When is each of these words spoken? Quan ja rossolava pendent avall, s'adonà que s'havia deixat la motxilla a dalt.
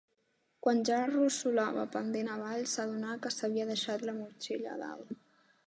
Quan 0.67 0.79
ja 0.89 0.95
rossolava 1.09 1.83
pendent 1.97 2.31
avall, 2.37 2.63
s'adonà 2.73 3.13
que 3.27 3.33
s'havia 3.37 3.69
deixat 3.73 4.07
la 4.11 4.17
motxilla 4.19 4.77
a 4.77 4.83
dalt. 4.85 5.17